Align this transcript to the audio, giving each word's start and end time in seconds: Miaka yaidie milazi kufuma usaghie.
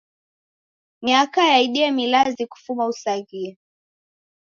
Miaka 1.01 1.41
yaidie 1.51 1.91
milazi 1.91 2.43
kufuma 2.51 2.83
usaghie. 2.91 3.57